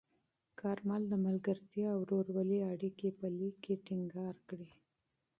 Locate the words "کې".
3.63-3.73